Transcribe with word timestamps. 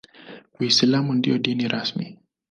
Uislamu 0.59 1.13
ndio 1.13 1.37
dini 1.37 1.67
rasmi. 1.67 2.17